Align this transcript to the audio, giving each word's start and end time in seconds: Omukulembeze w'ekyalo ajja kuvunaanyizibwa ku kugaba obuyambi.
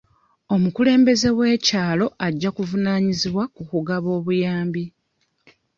Omukulembeze 0.55 1.29
w'ekyalo 1.37 2.05
ajja 2.25 2.49
kuvunaanyizibwa 2.55 3.43
ku 3.55 3.61
kugaba 3.71 4.07
obuyambi. 4.17 4.83